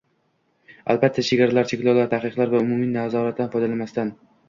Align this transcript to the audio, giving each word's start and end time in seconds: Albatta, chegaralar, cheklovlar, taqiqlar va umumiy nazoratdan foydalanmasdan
Albatta, 0.93 1.25
chegaralar, 1.27 1.65
cheklovlar, 1.73 2.09
taqiqlar 2.17 2.53
va 2.57 2.65
umumiy 2.67 2.91
nazoratdan 2.99 3.57
foydalanmasdan 3.57 4.17